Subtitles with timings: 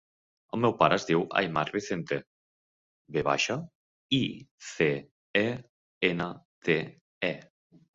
[0.55, 2.19] El meu pare es diu Aimar Vicente:
[3.19, 3.59] ve baixa,
[4.21, 4.23] i,
[4.75, 4.91] ce,
[5.47, 5.49] e,
[6.15, 6.33] ena,
[6.69, 6.83] te,
[7.35, 7.37] e.